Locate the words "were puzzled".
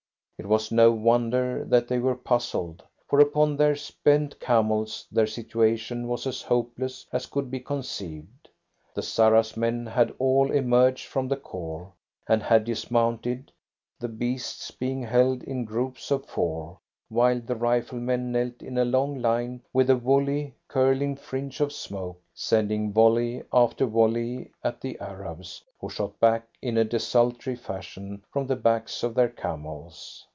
1.99-2.83